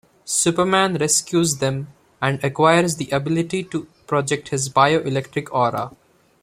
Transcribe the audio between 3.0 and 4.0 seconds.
ability to